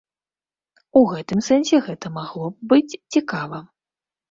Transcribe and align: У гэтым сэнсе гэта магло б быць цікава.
У 0.99 1.03
гэтым 1.11 1.43
сэнсе 1.49 1.83
гэта 1.89 2.13
магло 2.17 2.45
б 2.55 2.73
быць 2.73 2.99
цікава. 3.13 3.63